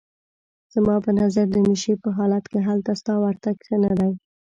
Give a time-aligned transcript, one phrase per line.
[0.73, 4.11] زما په نظر د نشې په حالت کې هلته ستا ورتګ ښه نه دی.